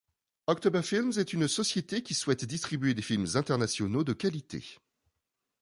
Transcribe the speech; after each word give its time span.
October 0.47 0.81
Films 0.81 1.13
est 1.19 1.31
une 1.31 1.47
société 1.47 2.01
qui 2.01 2.15
souhaite 2.15 2.43
distribuer 2.45 2.95
des 2.95 3.03
films 3.03 3.27
internationaux 3.35 4.03
de 4.03 4.13
qualité. 4.13 4.79